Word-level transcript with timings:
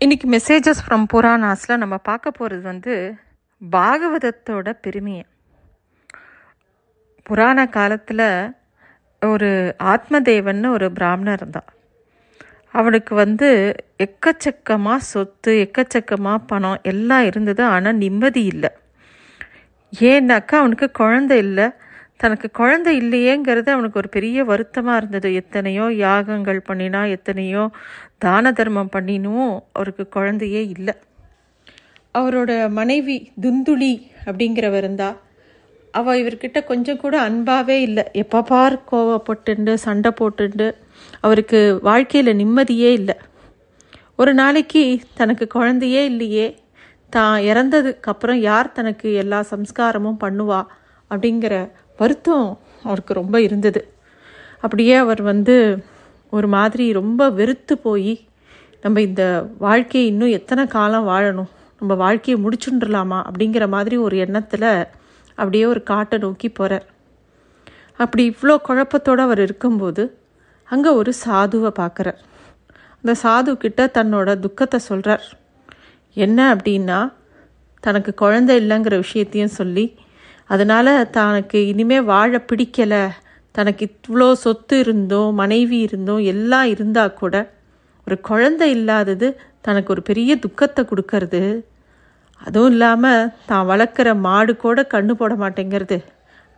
இன்னைக்கு 0.00 0.26
messages 0.30 0.80
from 0.84 1.04
புராணாஸில் 1.12 1.80
நம்ம 1.82 1.96
பார்க்க 2.08 2.30
போகிறது 2.30 2.62
வந்து 2.62 2.94
பாகவதத்தோட 3.62 4.72
பெருமையை. 4.80 5.22
புராண 7.22 7.58
காலத்தில் 7.66 8.24
ஒரு 9.22 9.50
ஆத்மதேவன்னு 9.92 10.68
ஒரு 10.68 10.88
பிராமணர் 10.92 11.40
இருந்தான் 11.40 11.70
அவனுக்கு 12.74 13.14
வந்து 13.14 13.48
எக்கச்சக்கமாக 14.06 15.06
சொத்து 15.12 15.54
எக்கச்சக்கமாக 15.64 16.46
பணம் 16.46 16.82
எல்லாம் 16.82 17.24
இருந்தது 17.24 17.64
ஆனால் 17.64 18.00
நிம்மதி 18.04 18.44
இல்லை. 18.44 18.72
ஏன்னாக்கா 19.92 20.56
அவனுக்கு 20.62 20.90
குழந்தை 20.90 21.38
இல்லை 21.38 21.66
தனக்கு 22.20 22.48
குழந்தை 22.58 22.92
இல்லையேங்கிறது 23.00 23.68
அவனுக்கு 23.74 24.00
ஒரு 24.02 24.10
பெரிய 24.16 24.44
வருத்தமாக 24.50 24.98
இருந்தது. 25.00 25.28
எத்தனையோ 25.40 25.86
யாகங்கள் 26.06 26.60
பண்ணினா 26.68 27.02
எத்தனையோ 27.16 27.64
தான 28.24 28.52
தர்மம் 28.58 28.94
பண்ணினும் 28.96 29.50
அவருக்கு 29.78 30.04
குழந்தையே 30.16 30.62
இல்லை. 30.76 30.94
அவரோட 32.18 32.50
மனைவி 32.78 33.16
துந்துளி 33.44 33.94
அப்படிங்கிறவர் 34.26 34.82
இருந்தா 34.82 35.10
அவள் 35.94 36.20
இவர்கிட்ட 36.20 36.58
கொஞ்சம் 36.70 37.00
கூட 37.02 37.14
அன்பாவே 37.28 37.76
இல்லை. 37.88 38.04
எப்போ 38.22 38.38
பார் 38.50 38.76
கோவப்பட்டுண்டு 38.90 39.72
சண்டை 39.84 40.10
போட்டுண்டு 40.20 40.66
அவருக்கு 41.26 41.60
வாழ்க்கையில் 41.88 42.38
நிம்மதியே 42.40 42.90
இல்லை. 43.00 43.16
ஒரு 44.22 44.32
நாளைக்கு 44.40 44.82
தனக்கு 45.20 45.46
குழந்தையே 45.56 46.02
இல்லையே 46.10 46.46
தான் 47.12 47.36
இறந்ததுக்கப்புறம் 47.50 48.40
யார் 48.50 48.76
தனக்கு 48.78 49.08
எல்லா 49.22 49.40
சம்ஸ்காரமும் 49.52 50.22
பண்ணுவா 50.24 50.60
அப்படிங்கிற 51.10 51.54
வருத்தம் 51.98 52.58
அவருக்கு 52.82 53.12
ரொம்ப 53.14 53.40
இருந்தது. 53.40 53.80
அப்படியே 54.60 54.94
அவர் 54.94 55.22
வந்து 55.22 55.84
ஒரு 56.30 56.48
மாதிரி 56.48 56.92
ரொம்ப 56.92 57.30
வெறுத்து 57.30 57.78
போய் 57.78 58.28
நம்ம 58.82 59.00
இந்த 59.00 59.48
வாழ்க்கையை 59.58 60.08
இன்னும் 60.08 60.28
எத்தனை 60.28 60.66
காலம் 60.66 61.08
வாழணும்? 61.08 61.50
நம்ம 61.78 61.94
வாழ்க்கையை 61.94 62.44
முடிச்சுட்டுலாமா 62.44 63.22
அப்படிங்கிற 63.22 63.68
மாதிரி 63.68 63.96
ஒரு 63.96 64.16
எண்ணத்தில் 64.16 64.86
அப்படியே 65.34 65.64
ஒரு 65.66 65.82
காட்டை 65.82 66.18
நோக்கி 66.18 66.48
போகிறார் 66.48 66.86
அப்படி 67.94 68.22
இவ்வளோ 68.30 68.56
குழப்பத்தோடு 68.68 69.22
அவர் 69.22 69.40
இருக்கும்போது 69.40 70.18
அங்கே 70.64 70.88
ஒரு 70.88 71.12
சாதுவை 71.26 71.70
பார்க்குறார் 71.78 72.18
அந்த 73.04 73.14
சாது 73.22 73.56
கிட்ட 73.56 73.90
தன்னோட 73.94 74.38
துக்கத்தை 74.38 74.78
சொல்கிறார் 74.78 75.24
என்ன 76.12 76.54
அப்படின்னா 76.54 77.12
தனக்கு 77.80 78.14
குழந்தை 78.14 78.56
இல்லைங்கிற 78.56 78.96
விஷயத்தையும் 78.96 79.56
சொல்லி 79.56 79.84
அதனால் 80.50 80.92
தனக்கு 81.16 81.58
இனிமேல் 81.72 82.08
வாழ 82.12 82.32
பிடிக்கலை. 82.50 83.04
தனக்கு 83.54 83.84
இவ்வளோ 83.88 84.28
சொத்து 84.44 84.76
இருந்தோம் 84.84 85.30
மனைவி 85.40 85.78
இருந்தோம் 85.86 86.22
எல்லாம் 86.32 86.68
இருந்தால் 86.74 87.16
கூட 87.20 87.34
ஒரு 88.06 88.16
குழந்தை 88.28 88.66
இல்லாதது 88.76 89.28
தனக்கு 89.66 89.90
ஒரு 89.94 90.02
பெரிய 90.08 90.32
துக்கத்தை 90.44 90.82
கொடுக்கறது. 90.90 91.40
அதுவும் 92.40 92.72
இல்லாமல் 92.74 93.30
தான் 93.50 93.68
வளர்க்குற 93.70 94.08
மாடு 94.26 94.52
கூட 94.64 94.82
கண்ணு 94.94 95.12
போட 95.20 95.34
மாட்டேங்கிறது. 95.42 95.98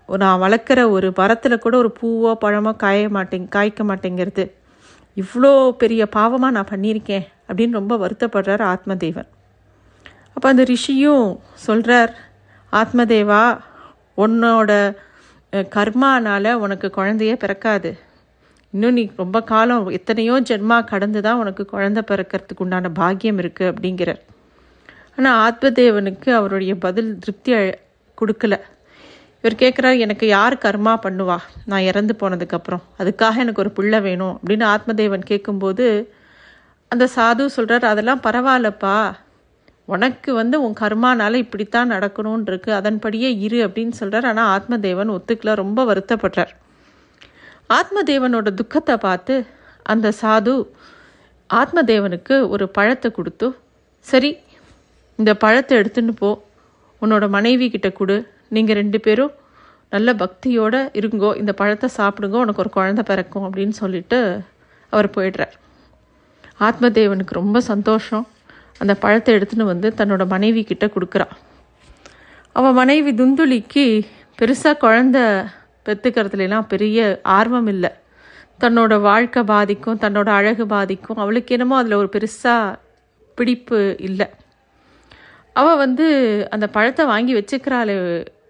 நான் 0.09 0.43
வளர்க்குற 0.45 0.81
ஒரு 0.97 1.09
மரத்தில் 1.19 1.63
கூட 1.65 1.75
ஒரு 1.83 1.91
பூவோ 2.01 2.31
பழமோ 2.43 2.73
காய 2.83 3.09
மாட்டேங் 3.17 3.47
காய்க்க 3.55 3.83
மாட்டேங்கிறது. 3.91 4.45
இவ்வளோ 5.17 5.51
பெரிய 5.83 6.03
பாவமாக 6.17 6.55
நான் 6.57 6.71
பண்ணியிருக்கேன் 6.73 7.27
அப்படின்னு 7.49 7.79
ரொம்ப 7.81 7.95
வருத்தப்படுறார் 8.03 8.65
ஆத்மதேவன். 8.73 9.29
அப்போ 10.35 10.47
அந்த 10.53 10.65
ரிஷியும் 10.73 11.27
சொல்கிறார் 11.67 12.13
ஆத்மதேவா 12.73 13.43
உன்னோட 14.25 14.71
கர்மானால் 15.77 16.51
உனக்கு 16.65 16.89
குழந்தையே 16.99 17.35
பிறக்காது. 17.43 17.91
இன்னும் 18.75 18.97
நீ 18.99 19.03
ரொம்ப 19.21 19.39
காலம் 19.51 19.87
எத்தனையோ 19.99 20.35
ஜென்மா 20.49 20.77
கடந்து 20.91 21.21
தான் 21.27 21.41
உனக்கு 21.43 21.63
குழந்தை 21.75 22.03
பிறக்கிறதுக்கு 22.11 22.65
உண்டான 22.65 22.91
பாக்கியம் 22.99 23.39
இருக்குது 23.43 23.71
அப்படிங்கிறார். 23.73 24.21
ஆனால் 25.17 25.39
ஆத்மதேவனுக்கு 25.45 26.31
அவருடைய 26.39 26.73
பதில் 26.85 27.09
திருப்தி 27.23 27.53
கொடுக்கல. 28.19 28.57
இவர் 29.41 29.61
கேட்குறாரு 29.63 29.97
எனக்கு 30.05 30.27
யார் 30.37 30.55
கர்மா 30.65 30.93
பண்ணுவா? 31.05 31.39
நான் 31.71 31.87
இறந்து 31.91 32.15
போனதுக்கப்புறம் 32.21 32.85
அதுக்காக 33.01 33.43
எனக்கு 33.45 33.63
ஒரு 33.65 33.73
பிள்ளை 33.79 34.01
வேணும். 34.07 34.35
அப்படின்னு 34.41 34.67
ஆத்மதேவன் 34.75 35.29
கேட்கும்போது 35.31 35.87
அந்த 36.93 37.05
சாது 37.15 37.47
சொல்கிறார் 37.57 37.87
அதெல்லாம் 37.93 38.25
பரவாயில்லப்பா. 38.27 38.97
உனக்கு 39.95 40.31
வந்து 40.35 40.57
உன் 40.65 40.77
கர்மானால் 40.81 41.37
இப்படித்தான் 41.45 41.93
நடக்கணும்னு 41.93 42.49
இருக்கு 42.51 42.71
அதன்படியே 42.79 43.29
இரு 43.47 43.59
அப்படின்னு 43.67 43.95
சொல்கிறார் 44.01 44.27
ஆனால் 44.31 44.51
ஆத்மதேவன் 44.55 45.13
ஒத்துக்கல. 45.17 45.55
ரொம்ப 45.63 45.79
வருத்தப்படுறார். 45.91 46.53
ஆத்மதேவனோட 47.79 48.49
துக்கத்தை 48.61 48.97
பார்த்து 49.07 49.35
அந்த 49.93 50.13
சாது 50.21 50.55
ஆத்மதேவனுக்கு 51.51 52.35
ஒரு 52.49 52.69
பழத்தை 52.69 53.11
கொடுத்து 53.11 53.47
சரி 54.07 54.31
இந்த 55.19 55.31
பழத்தை 55.45 55.75
எடுத்துன்னு 55.79 56.15
போ. 56.23 56.31
உன்னோட 57.03 57.29
மனைவி 57.29 57.67
கிட்ட 57.71 57.89
கொடு. 57.91 58.17
நீங்கள் 58.49 58.79
ரெண்டு 58.81 59.01
பேரும் 59.01 59.33
நல்ல 59.95 60.09
பக்தியோடு 60.23 60.81
இருங்கோ. 61.01 61.31
இந்த 61.37 61.53
பழத்தை 61.61 61.89
சாப்பிடுங்க. 61.97 62.37
உனக்கு 62.45 62.63
ஒரு 62.65 62.73
குழந்த 62.77 63.03
பிறக்கும். 63.03 63.45
அப்படின்னு 63.47 63.77
சொல்லிட்டு 63.83 64.19
அவர் 64.93 65.15
போயிடுறார். 65.17 65.55
ஆத்மதேவனுக்கு 66.69 67.41
ரொம்ப 67.41 67.61
சந்தோஷம். 67.61 68.27
அந்த 68.79 68.95
பழத்தை 68.95 69.31
எடுத்துன்னு 69.37 69.71
வந்து 69.73 69.89
தன்னோட 69.99 70.25
மனைவி 70.27 70.63
கிட்ட 70.65 70.87
கொடுக்குறான் 70.87 71.35
அவன் 72.57 72.79
மனைவி 72.81 73.11
துந்துளிக்கு 73.21 73.87
பெருசாக 74.39 74.81
குழந்த 74.85 75.19
பெற்றுக்கிறதுலாம் 75.87 76.71
பெரிய 76.73 76.99
ஆர்வம் 77.37 77.67
இல்லை. 77.67 77.91
தன்னோட 78.61 78.93
வாழ்க்கை 79.01 79.43
பாதிக்கும் 79.43 80.01
தன்னோட 80.05 80.29
அழகு 80.39 80.65
பாதிக்கும். 80.67 81.21
அவளுக்கு 81.23 81.55
என்னமோ 81.57 81.77
அதில் 81.81 82.01
ஒரு 82.03 82.09
பெருசாக 82.15 82.77
பிடிப்பு 83.39 83.81
இல்லை. 84.09 84.27
அவள் 85.53 85.81
வந்து 85.85 86.07
அந்த 86.51 86.67
பழத்தை 86.77 87.05
வாங்கி 87.07 87.33
வச்சுக்கிறாள் 87.35 87.95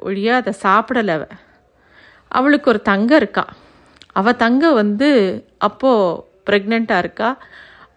ஒழிய 0.09 0.35
அதை 0.37 0.53
சாப்பிடலை 0.63 1.15
அவள் 1.19 1.37
அவளுக்கு 2.39 2.71
ஒரு 2.71 2.81
தங்க 2.91 3.13
இருக்கா. 3.17 3.45
அவள் 4.13 4.41
தங்க 4.45 4.73
வந்து 4.73 5.09
அப்போது 5.69 6.23
ப்ரெக்னெண்ட்டாக 6.47 7.05
இருக்கா. 7.05 7.31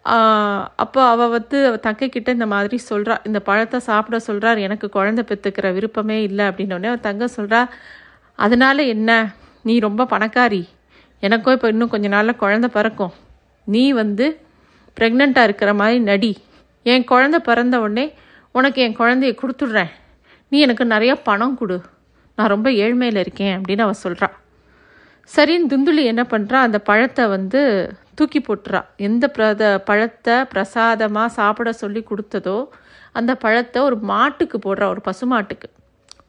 அப்போ 0.04 1.00
அவள் 1.08 1.28
வந்து 1.28 1.58
அவள் 1.68 1.84
தங்கைக்கிட்ட 1.86 2.28
இந்த 2.28 2.46
மாதிரி 2.46 2.76
சொல்கிறா 2.90 3.14
இந்த 3.24 3.40
பழத்தை 3.40 3.78
சாப்பிட 3.80 4.18
சொல்கிறார் 4.18 4.58
எனக்கு 4.58 4.86
குழந்தை 4.88 5.24
பெற்றுக்கிற 5.28 5.66
விருப்பமே 5.72 6.16
இல்லை 6.22 6.44
அப்படின்னோடனே 6.46 6.90
அவள் 6.92 7.06
தங்க 7.08 7.28
சொல்கிறா 7.36 7.60
அதனால் 8.38 8.82
என்ன? 8.94 9.10
நீ 9.62 9.74
ரொம்ப 9.78 10.06
பணக்காரி. 10.10 10.62
எனக்கும் 11.22 11.54
இப்போ 11.54 11.68
இன்னும் 11.68 11.88
கொஞ்ச 11.88 12.08
நாளில் 12.08 12.40
குழந்த 12.40 12.66
பிறக்கும். 12.66 13.12
நீ 13.66 13.84
வந்து 13.92 14.26
ப்ரெக்னெண்ட்டாக 14.96 15.48
இருக்கிற 15.48 15.74
மாதிரி 15.74 15.98
நடி. 16.00 16.32
என் 16.86 17.08
குழந்த 17.10 17.36
பிறந்த 17.38 17.76
உடனே 17.80 18.06
உனக்கு 18.54 18.78
என் 18.82 18.98
குழந்தைய 18.98 19.34
கொடுத்துட்றேன். 19.42 19.92
நீ 20.48 20.58
எனக்கு 20.60 20.84
நிறையா 20.84 21.14
பணம் 21.22 21.58
கொடு. 21.58 21.78
நான் 22.38 22.52
ரொம்ப 22.54 22.70
ஏழ்மையில் 22.70 23.16
இருக்கேன் 23.16 23.54
அப்படின்னு 23.58 23.84
அவள் 23.86 24.02
சொல்கிறாள் 24.04 24.36
சரின்னு 25.30 25.70
துந்துளி 25.72 26.02
என்ன 26.04 26.22
பண்ணுறா 26.30 26.58
அந்த 26.66 26.78
பழத்தை 26.78 27.24
வந்து 27.26 27.60
தூக்கி 28.22 28.42
போட்டுறா. 28.48 28.82
எந்த 29.08 29.24
பிரத 29.36 29.64
பழத்தை 29.90 30.34
பிரசாதமாக 30.54 31.36
சாப்பிட 31.38 31.70
சொல்லி 31.82 32.02
கொடுத்ததோ 32.10 32.58
அந்த 33.18 33.32
பழத்தை 33.44 33.78
ஒரு 33.88 33.96
மாட்டுக்கு 34.10 34.58
போடுறா 34.66 34.86
ஒரு 34.94 35.00
பசுமாட்டுக்கு. 35.08 35.68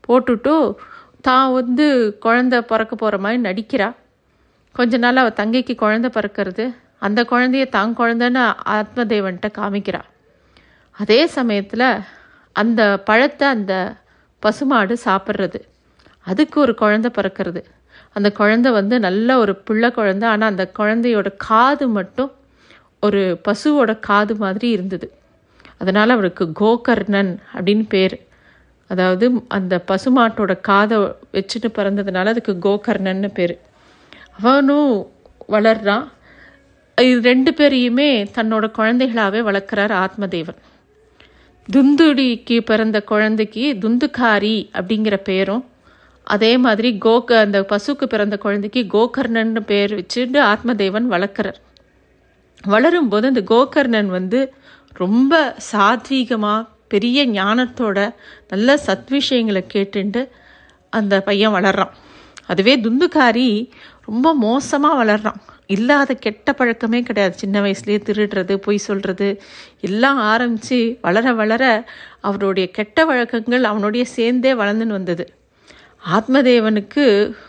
போட்டுட்டு 0.06 0.54
தான் 1.28 1.50
வந்து 1.58 1.86
குழந்த 2.26 2.56
பிறக்க 2.72 2.94
போகிற 3.02 3.18
மாதிரி 3.26 3.40
நடிக்கிறா. 3.50 3.88
கொஞ்ச 4.78 4.98
நாள் 5.04 5.22
அவள் 5.22 5.38
தங்கைக்கு 5.40 5.74
குழந்த 5.84 6.08
பிறக்கிறது. 6.16 6.66
அந்த 7.08 7.20
குழந்தைய 7.32 7.66
தான் 7.76 7.94
குழந்தைன்னு 8.00 8.44
ஆத்மதேவன்கிட்ட 8.76 9.50
காமிக்கிறா. 9.60 10.02
அதே 11.02 11.20
சமயத்தில் 11.38 11.88
அந்த 12.56 12.82
பழத்தை 13.10 13.46
அந்த 13.56 13.74
பசுமாடு 14.44 14.96
சாப்பிட்றது. 15.08 15.62
அதுக்கு 16.28 16.58
ஒரு 16.66 16.76
குழந்த 16.82 17.08
பிறக்கிறது. 17.18 17.64
அந்த 18.14 18.32
குழந்த 18.40 18.72
வந்து 18.72 19.00
நல்ல 19.00 19.38
ஒரு 19.38 19.56
பிள்ளை 19.56 19.90
குழந்த. 19.90 20.26
ஆனால் 20.26 20.50
அந்த 20.50 20.72
குழந்தையோட 20.80 21.34
காது 21.38 21.88
மட்டும் 21.88 22.32
ஒரு 23.00 23.42
பசுவோட 23.48 24.00
காது 24.00 24.36
மாதிரி 24.36 24.70
இருந்தது. 24.70 25.14
அதனால் 25.78 26.10
அவருக்கு 26.10 26.46
கோகர்ணன் 26.60 27.38
அப்படின்னு 27.54 27.86
பேர். 27.90 28.20
அதாவது 28.88 29.32
அந்த 29.48 29.84
பசுமாட்டோட 29.88 30.62
காதை 30.62 30.98
வச்சுட்டு 31.34 31.70
பிறந்ததுனால 31.76 32.26
அதுக்கு 32.26 32.54
கோகர்ணன்னு 32.62 33.30
பேர். 33.34 33.60
அவனும் 34.38 35.12
வளர்றான். 35.48 36.06
இது 36.98 37.22
ரெண்டு 37.22 37.52
பேரையுமே 37.52 38.10
தன்னோட 38.36 38.66
குழந்தைகளாகவே 38.78 39.40
வளர்க்குறார் 39.50 39.94
ஆத்மதேவன். 40.04 40.60
துந்துடிக்கு 41.72 42.62
பிறந்த 42.62 43.02
குழந்தைக்கு 43.02 43.78
துந்துக்காரி 43.82 44.56
அப்படிங்கிற 44.74 45.16
பேரும் 45.24 45.66
அதே 46.24 46.58
மாதிரி 46.58 46.98
கோக 46.98 47.40
அந்த 47.40 47.62
பசுக்கு 47.62 48.06
பிறந்த 48.06 48.38
குழந்தைக்கு 48.38 48.82
கோகர்ணன் 48.94 49.60
பேர் 49.60 49.94
வச்சுட்டு 49.94 50.40
ஆத்மதேவன் 50.52 51.08
வளர்க்குறார். 51.10 51.60
வளரும்போது 52.68 53.26
அந்த 53.26 53.42
கோகர்ணன் 53.42 54.06
வந்து 54.06 54.54
ரொம்ப 54.94 55.56
சாத்வீகமாக 55.72 56.68
பெரிய 56.88 57.28
ஞானத்தோட 57.28 58.16
நல்ல 58.48 58.80
சத்விஷயங்களை 58.86 59.64
கேட்டுண்டு 59.74 60.30
அந்த 60.90 61.22
பையன் 61.22 61.54
வளர்றான். 61.54 61.90
அதுவே 62.48 62.80
துந்துக்காரி 62.80 63.70
ரொம்ப 64.06 64.36
மோசமாக 64.36 65.04
வளர்றான். 65.04 65.40
இல்லாத 65.68 66.14
கெட்ட 66.14 66.54
பழக்கமே 66.54 67.02
கிடையாது. 67.02 67.34
சின்ன 67.38 67.62
வயசுலேயே 67.62 68.00
திருடுறது 68.08 68.56
பொய் 68.56 68.78
சொல்கிறது 68.78 69.42
எல்லாம் 69.82 70.18
ஆரம்பித்து 70.18 70.98
வளர 71.02 71.34
வளர 71.34 71.90
அவருடைய 72.22 72.72
கெட்ட 72.72 73.06
வழக்கங்கள் 73.06 73.64
அவனுடைய 73.64 74.06
சேர்ந்தே 74.06 74.54
வளர்ந்துன்னு 74.54 74.88
வந்தது. 74.88 75.43
ஆத்மதேவனுக்கு 76.04 77.04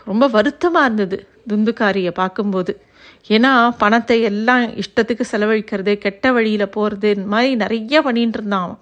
ரொம்ப 0.05 0.27
வருத்தமாக 0.27 0.85
இருந்தது 0.85 1.27
துந்துக்காரியை 1.49 2.11
பார்க்கும்போது. 2.21 2.73
ஏன்னா 3.29 3.69
பணத்தை 3.77 4.21
எல்லாம் 4.21 4.63
இஷ்டத்துக்கு 4.81 5.23
செலவழிக்கிறது 5.31 5.97
கெட்ட 5.97 6.31
வழியில் 6.31 6.73
போகிறது 6.75 7.09
இந்த 7.15 7.27
மாதிரி 7.27 7.55
நிறைய 7.55 8.01
பண்ணிட்டு 8.01 8.37
இருந்தான் 8.39 8.65
அவன். 8.65 8.81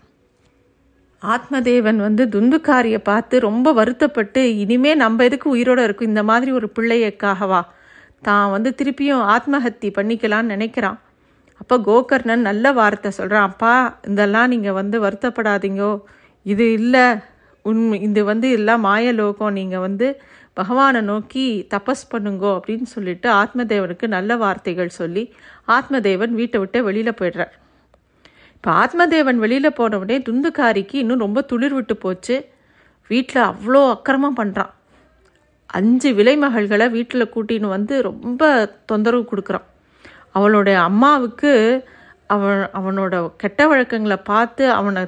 ஆத்மதேவன் 1.21 1.95
வந்து 1.95 2.23
துந்துக்காரியை 2.25 2.97
பார்த்து 2.97 3.39
ரொம்ப 3.39 3.73
வருத்தப்பட்டு 3.73 4.55
இனிமே 4.57 4.95
நம்ம 4.95 5.23
எதுக்கு 5.23 5.47
உயிரோட 5.55 5.81
இருக்கும்? 5.83 6.07
இந்த 6.07 6.23
மாதிரி 6.23 6.51
ஒரு 6.51 6.71
பிள்ளையக்காகவா? 6.79 7.61
தான் 8.21 8.51
வந்து 8.51 8.75
திருப்பியும் 8.81 9.23
ஆத்மஹத்தி 9.35 9.89
பண்ணிக்கலாம்னு 9.97 10.53
நினைக்கிறான். 10.55 10.99
அப்போ 11.57 11.77
கோகர்ணன் 11.77 12.47
நல்ல 12.49 12.71
வார்த்தை 12.71 13.11
சொல்கிறான் 13.11 13.47
அப்பா 13.49 13.97
இதெல்லாம் 14.07 14.47
நீங்கள் 14.47 14.73
வந்து 14.73 14.99
வருத்தப்படாதீங்கோ. 15.05 15.99
இது 16.43 16.71
இல்லை 16.73 17.05
உண்மை 17.69 17.97
இது 18.07 18.21
வந்து 18.31 18.47
எல்லாம் 18.57 18.85
மாயலோகம் 18.87 19.57
நீங்கள் 19.59 19.83
வந்து 19.87 20.07
பகவானை 20.59 21.01
நோக்கி 21.09 21.45
தபஸ் 21.73 22.05
பண்ணுங்கோ 22.11 22.49
அப்படின்னு 22.57 22.87
சொல்லிட்டு 22.95 23.27
ஆத்மதேவனுக்கு 23.41 24.07
நல்ல 24.15 24.35
வார்த்தைகள் 24.43 24.97
சொல்லி 24.99 25.23
ஆத்மதேவன் 25.75 26.33
வீட்டை 26.39 26.57
விட்டு 26.63 26.79
வெளியில் 26.87 27.17
போயிடுறார். 27.19 27.53
இப்போ 28.55 28.69
ஆத்மதேவன் 28.81 29.39
வெளியில் 29.43 29.77
போன 29.79 29.97
உடனே 30.01 30.17
துந்துக்காரிக்கு 30.27 30.95
இன்னும் 31.03 31.23
ரொம்ப 31.25 31.39
துளிர் 31.51 31.75
விட்டு 31.77 31.95
போச்சு. 32.05 32.35
வீட்டில் 33.09 33.41
அவ்வளோ 33.51 33.81
அக்கிரமம் 33.95 34.39
பண்ணுறான் 34.41 34.71
அஞ்சு 35.79 36.09
விலைமகள்களை 36.19 36.87
வீட்டில் 36.97 37.31
கூட்டின்னு 37.33 37.73
வந்து 37.77 37.95
ரொம்ப 38.09 38.43
தொந்தரவு 38.89 39.23
கொடுக்குறான். 39.31 39.67
அவளுடைய 40.37 40.77
அம்மாவுக்கு 40.89 41.51
அவன் 42.33 42.61
அவனோட 42.79 43.13
கெட்ட 43.41 43.61
வழக்கங்களை 43.71 44.17
பார்த்து 44.31 44.63
அவனை 44.79 45.01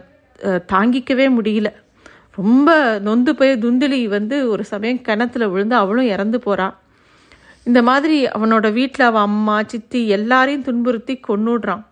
தாங்கிக்கவே 0.73 1.25
முடியல. 1.37 1.69
ரொம்ப 2.35 2.99
நொந்து 2.99 3.35
போய் 3.35 3.51
துந்திலி 3.51 4.07
வந்து 4.07 4.49
ஒரு 4.49 4.63
சமயம் 4.65 5.01
கிணத்துல 5.01 5.47
விழுந்து 5.47 5.75
அவளும் 5.75 6.07
இறந்து 6.07 6.39
போகிறான் 6.39 6.75
இந்த 7.63 7.81
மாதிரி 7.81 8.25
அவனோட 8.25 8.73
வீட்டில் 8.73 9.05
அவன் 9.05 9.21
அம்மா 9.21 9.63
சித்தி 9.63 10.07
எல்லாரையும் 10.07 10.63
துன்புறுத்தி 10.63 11.19
கொண்டுடுறான் 11.27 11.83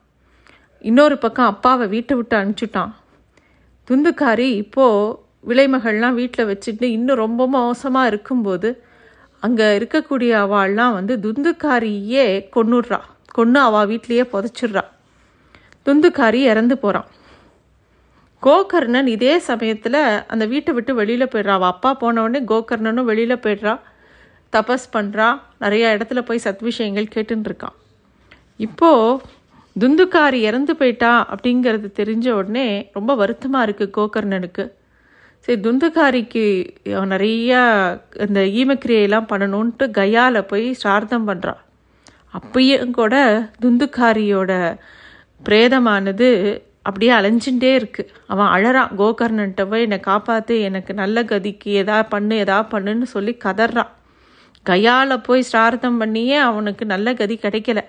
இன்னொரு 0.81 1.17
பக்கம் 1.17 1.45
அப்பாவை 1.45 1.87
வீட்டை 1.87 2.17
விட்டு 2.17 2.35
அனுப்பிச்சுட்டான். 2.37 2.91
துந்துக்காரி 3.87 4.47
இப்போது 4.63 5.17
விலைமகள்லாம் 5.47 6.13
வீட்டில் 6.13 6.49
வச்சுட்டு 6.51 6.83
இன்னும் 6.83 7.15
ரொம்ப 7.15 7.47
மோசமாக 7.47 8.07
இருக்கும்போது 8.07 8.83
அங்கே 9.39 9.77
இருக்கக்கூடிய 9.77 10.31
அவள்லாம் 10.45 10.93
வந்து 10.93 11.15
துந்துக்காரியே 11.17 12.25
கொண்டுடுறா 12.55 12.99
கொன்று 13.31 13.59
அவள் 13.59 13.87
வீட்லேயே 13.87 14.25
புதைச்சிடுறா. 14.33 14.83
துந்துக்காரி 15.85 16.41
இறந்து 16.51 16.77
போகிறான் 16.77 17.09
கோகர்ணன் 18.45 19.09
இதே 19.15 19.33
சமயத்தில் 19.49 20.01
அந்த 20.33 20.45
வீட்டை 20.45 20.71
விட்டு 20.73 20.93
வெளியில் 20.95 21.31
போயிடுறா. 21.31 21.55
அவள் 21.59 21.73
அப்பா 21.73 21.91
போனவுடனே 22.01 22.41
கோகர்ணனும் 22.51 23.09
வெளியில் 23.11 23.43
போயிடுறா. 23.43 23.73
தபஸ் 24.53 24.87
பண்ணுறா 24.95 25.27
நிறையா 25.63 25.87
இடத்துல 25.95 26.21
போய் 26.21 26.43
சத் 26.43 26.63
விஷயங்கள் 26.69 27.13
கேட்டுருக்கான் 27.15 27.77
இப்போது 28.65 29.19
துந்துக்காரி 29.75 30.39
இறந்து 30.49 30.73
போயிட்டா 30.75 31.11
அப்படிங்கிறது 31.33 31.87
தெரிஞ்ச 31.99 32.27
உடனே 32.39 32.67
ரொம்ப 32.93 33.11
வருத்தமாக 33.21 33.65
இருக்குது 33.67 33.93
கோகர்ணனுக்கு. 33.97 34.65
சரி 35.45 35.59
துந்துக்காரிக்கு 35.61 36.43
அவன் 36.95 37.13
நிறையா 37.15 37.61
இந்த 38.25 38.41
ஈமக்கிரியெல்லாம் 38.59 39.29
பண்ணணுன்ட்டு 39.31 39.85
கயாவில் 39.97 40.47
போய் 40.51 40.67
சார்த்தம் 40.83 41.27
பண்ணுறான் 41.29 41.61
அப்பயும் 42.37 42.93
கூட 42.99 43.15
துந்துக்காரியோட 43.63 44.51
பிரேதமானது 45.41 46.29
அப்படியே 46.85 47.12
அலைஞ்சுட்டே 47.12 47.71
இருக்குது 47.80 48.09
அவன் 48.27 48.51
அழறான் 48.56 48.95
கோகர்ணன்ட்ட 48.97 49.68
போய் 49.68 49.81
என்னை 49.81 50.00
காப்பாற்று 50.00 50.62
எனக்கு 50.62 50.94
நல்ல 50.94 51.24
கதிக்கு 51.24 51.71
எதா 51.71 52.07
பண்ணு 52.09 52.35
எதா 52.35 52.68
பண்ணுன்னு 52.71 53.03
சொல்லி 53.03 53.38
கதறான் 53.44 53.91
கையால் 54.63 55.21
போய் 55.21 55.47
ஸ்ரார்த்தம் 55.51 55.97
பண்ணியே 55.97 56.35
அவனுக்கு 56.35 56.85
நல்ல 56.85 57.13
கதி 57.13 57.35
கிடைக்கல. 57.35 57.81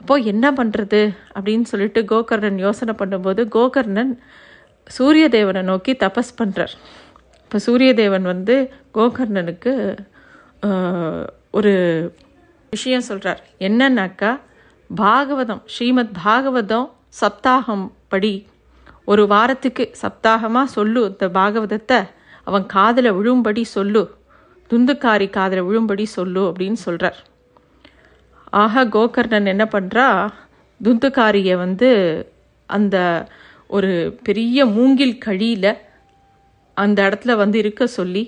அப்போ 0.00 0.18
என்ன 0.18 0.52
பண்ணுறது 0.52 1.12
அப்படின்னு 1.34 1.62
சொல்லிட்டு 1.62 2.04
கோகர்ணன் 2.04 2.58
யோசனை 2.58 2.94
பண்ணும்போது 2.98 3.48
கோகர்ணன் 3.48 4.18
சூரிய 4.86 5.28
தேவனை 5.28 5.62
நோக்கி 5.62 5.92
தபஸ் 5.92 6.36
பண்ணுறார் 6.42 6.74
இப்போ 7.44 7.58
சூரிய 7.58 7.94
தேவன் 7.94 8.22
வந்து 8.22 8.70
கோகர்ணனுக்கு 8.94 9.72
ஒரு 11.50 11.72
விஷயம் 12.70 13.00
சொல்கிறார் 13.00 13.42
என்னன்னாக்கா 13.58 14.38
பாகவதம் 14.90 15.62
ஸ்ரீமத் 15.66 16.12
பாகவதம் 16.24 16.88
சப்தாகம் 17.14 17.86
படி 18.08 18.34
ஒரு 19.04 19.26
வாரத்துக்கு 19.26 19.84
சப்தாகமாக 20.02 20.66
சொல்லு 20.66 21.02
இந்த 21.08 21.26
பாகவதத்தை. 21.28 21.98
அவன் 22.44 22.66
காதில் 22.66 23.16
விழும்படி 23.18 23.62
சொல்லு. 23.76 24.02
துந்துக்காரி 24.70 25.30
காதில் 25.30 25.66
விழும்படி 25.68 26.04
சொல்லு 26.08 26.42
அப்படின்னு 26.50 26.78
சொல்கிறார் 26.80 27.18
ஆக 28.52 28.84
கோகர்ணன் 28.86 29.46
என்ன 29.46 29.64
பண்ணுறா 29.72 30.06
துந்துக்காரியை 30.80 31.54
வந்து 31.56 31.88
அந்த 32.68 32.96
ஒரு 33.66 33.90
பெரிய 34.22 34.66
மூங்கில் 34.66 35.18
கழியில் 35.18 35.72
அந்த 36.76 36.98
இடத்துல 37.02 37.34
வந்து 37.36 37.58
இருக்க 37.58 37.86
சொல்லி 37.86 38.22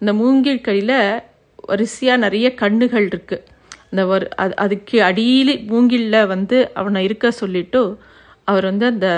அந்த 0.00 0.12
மூங்கில் 0.12 0.60
கழியில் 0.60 1.22
வரிசையாக 1.64 2.16
நிறைய 2.16 2.46
கண்ணுகள் 2.54 3.06
இருக்குது 3.08 3.44
அந்த 3.90 4.06
ஒரு 4.06 4.26
அது 4.36 4.54
அதுக்கு 4.54 5.02
அடியில் 5.02 5.54
மூங்கிலில் 5.66 6.26
வந்து 6.26 6.58
அவனை 6.74 7.04
இருக்க 7.04 7.30
சொல்லிவிட்டு 7.30 7.82
அவர் 8.52 8.68
வந்து 8.70 8.86
அந்த 8.92 9.08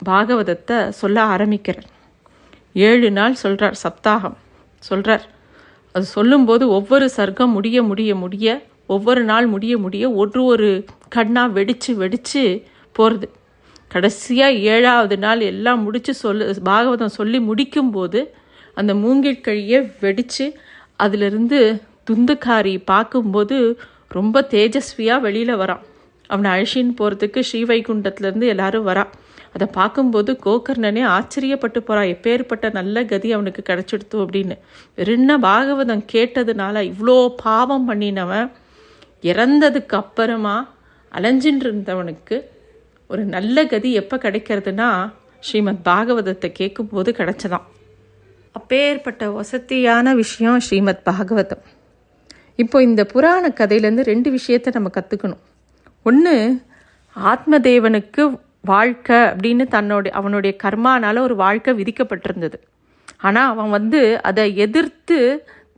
பாகவதத்தை 0.00 0.78
சொல்ல 1.00 1.18
ஆரம்பிக்கிறார். 1.34 1.88
ஏழு 2.88 3.08
நாள் 3.18 3.40
சொல்கிறார் 3.42 3.76
சப்தாகம். 3.86 4.36
சொல்கிறார் 4.82 5.24
அது 5.94 6.06
சொல்லும்போது 6.16 6.64
ஒவ்வொரு 6.68 7.06
சர்க்கம் 7.18 7.54
முடிய 7.56 7.78
முடிய 7.82 8.10
முடிய 8.22 8.46
ஒவ்வொரு 8.94 9.22
நாள் 9.24 9.46
முடிய 9.54 9.74
முடிய 9.84 10.04
ஒரு 10.20 10.40
ஒரு 10.44 10.68
கண்ணாக 11.14 11.54
வெடித்து 11.56 11.92
வெடித்து 12.02 12.42
போகிறது 12.96 13.26
கடைசியாக 13.90 14.60
ஏழாவது 14.74 15.16
நாள் 15.24 15.42
எல்லாம் 15.52 15.82
முடித்து 15.82 16.12
சொல்லு 16.22 16.44
பாகவதம் 16.68 17.16
சொல்லி 17.18 17.38
முடிக்கும்போது 17.48 18.20
அந்த 18.80 18.92
மூங்கில் 19.02 19.44
கழியை 19.46 19.80
வெடித்து 20.04 20.46
அதிலிருந்து 21.04 21.60
துந்துக்காரி 22.10 22.74
பார்க்கும்போது 22.92 23.56
ரொம்ப 24.16 24.42
தேஜஸ்வியாக 24.54 25.24
வெளியில் 25.26 25.60
வரான். 25.62 25.84
அவனை 26.26 26.50
அழிச்சின்னு 26.50 26.94
போகிறதுக்கு 27.00 27.42
ஸ்ரீவைகுண்டத்துலேருந்து 27.52 28.46
எல்லாரும் 28.46 28.86
வரா. 28.86 29.04
அதை 29.52 29.66
பார்க்கும்போது 29.72 30.38
கோகர்ணனே 30.44 31.02
ஆச்சரியப்பட்டு 31.16 31.80
போறா. 31.86 32.02
எப்பேற்பட்ட 32.14 32.72
நல்ல 32.72 33.04
கதி 33.04 33.32
அவனுக்கு 33.32 33.62
கிடச்சிடுத்து 33.68 34.14
அப்படின்னு. 34.14 34.56
வெறும்ன 34.96 35.38
பாகவதம் 35.38 36.04
கேட்டதுனால 36.12 36.92
இவ்வளோ 36.92 37.28
பாவம் 37.42 37.86
பண்ணினவன் 37.90 38.50
இறந்ததுக்கு 39.22 39.94
அப்புறமா 39.94 40.74
அலைஞ்சின்னு 41.12 41.64
இருந்தவனுக்கு 41.66 42.44
ஒரு 43.06 43.24
நல்ல 43.24 43.66
கதி 43.66 43.92
எப்போ 43.92 44.16
கிடைக்கிறதுனா 44.16 45.12
ஸ்ரீமத் 45.40 45.82
பாகவதத்தை 45.84 46.52
கேட்கும்போது 46.52 47.12
கிடைச்சதாம். 47.12 47.66
அப்பேற்பட்ட 48.52 49.30
வசதியான 49.30 50.14
விஷயம் 50.14 50.60
ஸ்ரீமத் 50.60 51.04
பாகவதம். 51.04 51.64
இப்போ 52.56 52.82
இந்த 52.82 53.04
புராண 53.04 53.48
கதையிலேருந்து 53.48 54.04
ரெண்டு 54.12 54.30
விஷயத்தை 54.30 54.72
நம்ம 54.72 54.90
கற்றுக்கணும் 54.94 55.42
ஒன்று 56.08 56.34
ஆத்மதேவனுக்கு 57.16 58.22
வாழ்க்கை 58.70 59.16
அப்படின்னு 59.16 59.64
தன்னோட 59.74 60.08
அவனுடைய 60.18 60.52
கர்மானால 60.62 61.18
ஒரு 61.18 61.34
வாழ்க்கை 61.36 61.72
விதிக்கப்பட்டிருந்தது. 61.80 62.58
ஆனால் 63.26 63.50
அவன் 63.52 63.70
வந்து 63.70 64.00
அதை 64.22 64.44
எதிர்த்து 64.56 65.18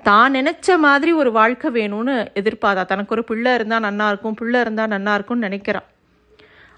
தான் 0.02 0.34
நினச்ச 0.34 0.76
மாதிரி 0.78 1.12
ஒரு 1.12 1.30
வாழ்க்கை 1.32 1.68
வேணும்னு 1.70 2.14
எதிர்பார்த்தா. 2.40 2.84
தனக்கு 2.84 3.14
ஒரு 3.14 3.24
பிள்ளை 3.24 3.52
இருந்தால் 3.54 3.84
நன்னா 3.86 4.08
இருக்கும் 4.08 4.34
பிள்ளை 4.34 4.60
இருந்தால் 4.60 4.92
நன்னா 4.94 5.14
இருக்கும்னு 5.14 5.48
நினைக்கிறான். 5.48 5.88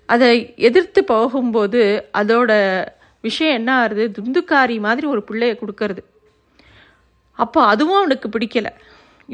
அதை 0.06 0.30
எதிர்த்து 0.68 1.04
போகும்போது 1.04 1.82
அதோட 2.20 2.52
விஷயம் 3.20 3.54
என்ன 3.54 3.70
ஆகுது? 3.80 4.06
துந்துக்காரி 4.18 4.78
மாதிரி 4.86 5.06
ஒரு 5.06 5.24
பிள்ளைய 5.30 5.54
கொடுக்கறது. 5.62 6.04
அப்போ 7.38 7.60
அதுவும் 7.72 8.00
அவனுக்கு 8.02 8.28
பிடிக்கல. 8.28 8.68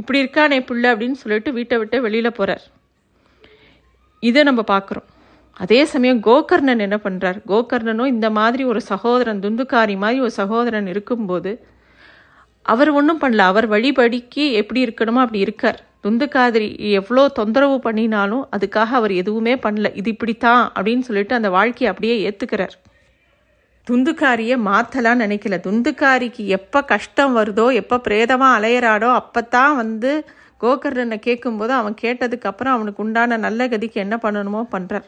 இப்படி 0.00 0.18
இருக்கானே 0.24 0.60
பிள்ளை 0.70 0.88
அப்படின்னு 0.92 1.22
சொல்லிட்டு 1.24 1.52
வீட்டை 1.52 1.78
விட்டு 1.78 2.00
வெளியில் 2.00 2.36
போகிறார் 2.40 2.64
இதை 4.22 4.42
நம்ம 4.48 4.62
பார்க்குறோம். 4.72 5.06
அதே 5.56 5.80
சமயம் 5.92 6.20
கோகர்ணன் 6.26 6.84
என்ன 6.86 6.96
பண்ணுறார் 7.04 7.38
கோகர்ணனும் 7.50 8.12
இந்த 8.14 8.28
மாதிரி 8.38 8.62
ஒரு 8.72 8.80
சகோதரன் 8.90 9.42
துந்துக்காரி 9.44 9.94
மாதிரி 10.04 10.20
ஒரு 10.26 10.34
சகோதரன் 10.40 10.88
இருக்கும்போது 10.92 11.52
அவர் 12.66 12.90
ஒன்றும் 12.98 13.20
பண்ணல. 13.22 13.44
அவர் 13.52 13.66
வழிபடிக்கு 13.74 14.44
எப்படி 14.60 14.80
இருக்கணுமோ 14.86 15.20
அப்படி 15.24 15.40
இருக்கார். 15.46 15.78
துந்துக்காதிரி 16.04 16.68
எவ்வளோ 17.00 17.22
தொந்தரவு 17.38 17.76
பண்ணினாலும் 17.86 18.44
அதுக்காக 18.56 18.90
அவர் 19.00 19.12
எதுவுமே 19.22 19.54
பண்ணல. 19.64 19.88
இது 20.00 20.08
இப்படித்தான் 20.14 20.62
அப்படின்னு 20.76 21.06
சொல்லிட்டு 21.08 21.38
அந்த 21.38 21.50
வாழ்க்கையை 21.58 21.88
அப்படியே 21.92 22.16
ஏற்றுக்கிறார் 22.28 22.76
துந்துக்காரியை 23.86 24.56
மாற்றலாம்னு 24.68 25.24
நினைக்கல. 25.24 25.56
துந்துக்காரிக்கு 25.66 26.42
எப்போ 26.58 26.78
கஷ்டம் 26.92 27.34
வருதோ 27.38 27.66
எப்போ 27.80 27.96
பிரேதமாக 28.06 28.56
அலையிறாடோ 28.58 29.10
அப்போ 29.20 29.40
தான் 29.56 29.76
வந்து 29.82 30.12
கோகர்ணனை 30.60 31.18
கேட்கும்போது 31.18 31.72
அவன் 31.72 31.96
கேட்டதுக்கப்புறம் 32.02 32.74
அவனுக்கு 32.76 33.02
உண்டான 33.02 33.36
நல்ல 33.36 33.68
கதிக்கு 33.68 33.98
என்ன 34.04 34.16
பண்ணணுமோ 34.22 34.62
பண்ணுறார் 34.74 35.06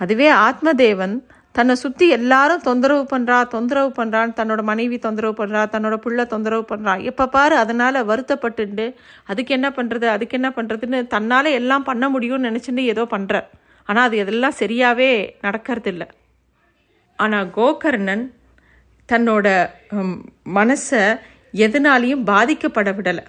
அதுவே 0.00 0.28
ஆத்மதேவன் 0.46 1.14
தன்னை 1.52 1.74
சுற்றி 1.76 2.06
எல்லாரும் 2.08 2.64
தொந்தரவு 2.66 3.04
பண்ணுறா 3.12 3.38
தொந்தரவு 3.54 3.90
பண்ணுறான்னு 3.96 4.36
தன்னோட 4.36 4.62
மனைவி 4.62 4.96
தொந்தரவு 4.98 5.34
பண்ணுறா 5.40 5.62
தன்னோட 5.72 5.96
பிள்ளை 5.96 6.24
தொந்தரவு 6.26 6.64
பண்ணுறான் 6.72 7.00
எப்போ 7.02 7.24
பாரு 7.26 7.56
அதனால் 7.56 8.06
வருத்தப்பட்டுண்டு 8.06 8.86
அதுக்கு 9.24 9.54
என்ன 9.54 9.70
பண்ணுறது 9.70 10.06
அதுக்கு 10.06 10.38
என்ன 10.38 10.50
பண்ணுறதுன்னு 10.56 11.00
தன்னால் 11.06 11.56
எல்லாம் 11.60 11.88
பண்ண 11.90 12.06
முடியும்னு 12.08 12.48
நினச்சிட்டு 12.50 12.84
ஏதோ 12.94 13.04
பண்ணுறார் 13.16 13.48
ஆனால் 13.88 14.06
அது 14.08 14.16
எதெல்லாம் 14.24 14.58
சரியாகவே 14.60 15.10
நடக்கறதில்ல. 15.42 16.04
ஆனால் 17.18 17.50
கோகர்ணன் 17.50 18.24
தன்னோட 19.08 19.46
மனசை 20.58 21.02
எதனாலையும் 21.54 22.24
பாதிக்கப்பட 22.24 22.90
விடலை. 22.98 23.24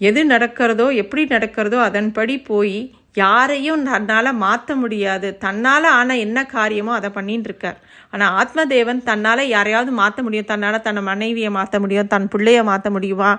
எது 0.00 0.20
நடக்கிறதோ 0.32 0.86
எப்படி 1.02 1.22
நடக்கிறதோ 1.34 1.78
அதன்படி 1.88 2.34
போய் 2.50 2.78
யாரையும் 3.22 3.82
தன்னால் 3.88 4.38
மாற்ற 4.42 4.74
முடியாது. 4.82 5.28
தன்னால் 5.44 5.88
ஆன 5.98 6.16
என்ன 6.24 6.38
காரியமோ 6.52 6.92
அதை 6.98 7.08
பண்ணிட்டு 7.16 7.48
இருக்கார் 7.50 7.78
ஆனால் 8.12 8.34
ஆத்மதேவன் 8.40 9.00
தன்னால் 9.08 9.42
யாரையாவது 9.54 9.92
மாற்ற 10.00 10.18
முடியும். 10.26 10.48
தன்னால் 10.52 10.84
தன் 10.86 11.02
மனைவியை 11.10 11.50
மாற்ற 11.58 11.78
முடியும் 11.80 12.12
தன் 12.14 12.28
பிள்ளைய 12.34 12.60
மாற்ற 12.70 12.90
முடியுமா? 12.96 13.30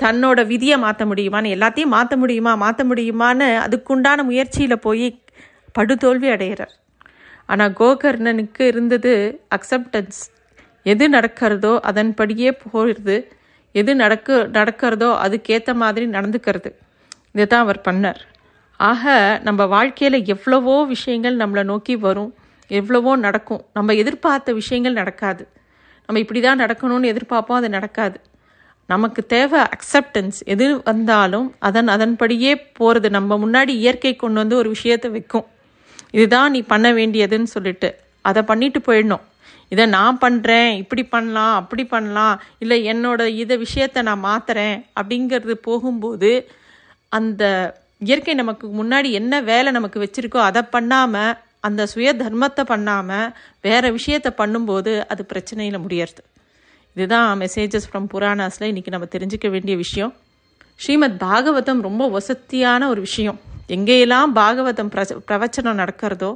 தன்னோட 0.00 0.40
விதியை 0.52 0.76
மாற்ற 0.84 1.02
முடியுமான்னு 1.10 1.54
எல்லாத்தையும் 1.56 1.94
மாற்ற 1.96 2.14
முடியுமா? 2.22 2.52
மாற்ற 2.64 2.82
முடியுமான்னு 2.90 3.48
அதுக்குண்டான 3.66 4.24
முயற்சியில் 4.30 4.84
போய் 4.86 5.06
படுதோல்வி 5.78 6.28
அடைகிறார் 6.34 6.74
ஆனால் 7.48 7.74
கோகர்ணனுக்கு 7.80 8.62
இருந்தது 8.72 9.12
அக்செப்டன்ஸ் 9.56 10.20
எது 10.86 11.04
நடக்கிறதோ 11.08 11.72
அதன்படியே 11.90 12.50
போகிறது 12.62 13.16
எது 13.80 13.92
நடக்கு 14.02 14.34
நடக்கிறதோ 14.58 15.10
அதுக்கேற்ற 15.24 15.70
மாதிரி 15.82 16.06
நடந்துக்கிறது. 16.16 16.70
இதை 17.34 17.46
தான் 17.46 17.64
அவர் 17.66 17.80
பண்ணார். 17.88 18.20
ஆக 18.80 19.04
நம்ம 19.46 19.66
வாழ்க்கையில் 19.74 20.18
எவ்வளவோ 20.34 20.76
விஷயங்கள் 20.94 21.36
நம்மளை 21.42 21.62
நோக்கி 21.72 21.94
வரும். 22.06 22.30
எவ்வளவோ 22.70 23.12
நடக்கும். 23.26 23.62
நம்ம 23.76 23.94
எதிர்பார்த்த 24.02 24.52
விஷயங்கள் 24.60 25.00
நடக்காது. 25.00 25.42
நம்ம 26.06 26.20
இப்படி 26.24 26.40
தான் 26.46 26.62
நடக்கணும்னு 26.64 27.10
எதிர்பார்ப்போம் 27.12 27.60
அது 27.60 27.68
நடக்காது. 27.68 28.18
நமக்கு 28.92 29.20
தேவை 29.34 29.60
அக்செப்டன்ஸ் 29.74 30.38
எது 30.54 30.66
வந்தாலும் 30.88 31.46
அதன் 31.68 31.90
அதன்படியே 31.94 32.52
போகிறது 32.78 33.08
நம்ம 33.10 33.38
முன்னாடி 33.44 33.72
இயற்கை 33.82 34.12
கொண்டு 34.16 34.38
வந்து 34.42 34.56
ஒரு 34.62 34.68
விஷயத்தை 34.76 35.10
வைக்கும். 35.10 35.46
இதுதான் 36.10 36.52
நீ 36.56 36.60
பண்ண 36.72 36.88
வேண்டியதுன்னு 36.92 37.50
சொல்லிட்டு. 37.56 37.88
அதை 38.28 38.42
பண்ணிட்டு 38.50 38.80
போயிடணும். 38.88 39.24
இதை 39.74 39.84
நான் 39.96 40.20
பண்ணுறேன் 40.24 40.70
இப்படி 40.82 41.04
பண்ணலாம் 41.14 41.54
அப்படி 41.60 41.84
பண்ணலாம் 41.94 42.36
இல்லை 42.64 42.78
என்னோட 42.92 43.22
இதை 43.42 43.56
விஷயத்தை 43.66 44.02
நான் 44.08 44.26
மாற்றுறேன் 44.26 44.76
அப்படிங்கிறது 45.00 45.56
போகும்போது 45.68 46.32
அந்த 47.18 47.42
இயற்கை 48.08 48.34
நமக்கு 48.42 48.66
முன்னாடி 48.80 49.08
என்ன 49.20 49.34
வேலை 49.50 49.70
நமக்கு 49.76 49.98
வச்சுருக்கோ 50.04 50.40
அதை 50.48 50.62
பண்ணாமல் 50.74 51.32
அந்த 51.66 51.82
சுய 51.92 52.08
தர்மத்தை 52.22 52.62
பண்ணாமல் 52.70 53.28
வேறு 53.66 53.88
விஷயத்தை 53.98 54.30
பண்ணும்போது 54.40 54.92
அது 55.12 55.22
பிரச்சனையில் 55.32 55.82
முடியறது. 55.84 56.22
இதுதான் 56.96 57.28
மெசேஜஸ் 57.42 57.86
ஃப்ரம் 57.88 58.08
புராணாஸில் 58.12 58.68
இன்றைக்கி 58.70 58.90
நம்ம 58.94 59.06
தெரிஞ்சிக்க 59.14 59.46
வேண்டிய 59.54 59.74
விஷயம். 59.84 60.12
ஸ்ரீமத் 60.80 61.16
பாகவதம் 61.24 61.80
ரொம்ப 61.86 62.04
வசத்தியான 62.16 62.88
ஒரு 62.92 63.00
விஷயம். 63.00 63.38
எங்கேயெல்லாம் 63.76 64.32
பாகவதம் 64.40 64.92
பிரச 64.94 65.16
பிரவச்சனம் 65.28 65.80
நடக்கிறதோ 65.82 66.30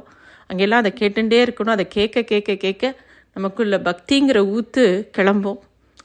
அங்கெல்லாம் 0.49 0.81
அதை 0.83 0.91
கேட்டுகிட்டே 1.01 1.39
இருக்கணும். 1.45 1.75
அதை 1.77 1.85
கேட்க 1.97 2.23
கேட்க 2.31 2.55
கேட்க 2.65 2.83
நமக்குள்ள 3.33 3.77
பக்திங்கிற 3.77 4.57
ஊத்து 4.57 5.09
கிளம்பும். 5.09 5.59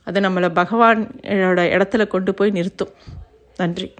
அது 0.04 0.20
நம்மளை 0.20 0.50
பகவானோட 0.52 1.60
இடத்துல 1.76 2.06
கொண்டு 2.06 2.34
போய் 2.34 2.50
நிறுத்தும். 2.50 2.90
நன்றி. 3.56 3.94